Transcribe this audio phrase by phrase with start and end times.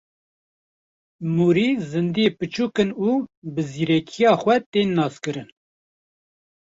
[1.35, 3.11] Mûrî zîndiyên biçûk in û
[3.53, 5.49] bi zîrekiya xwe tên naskirin.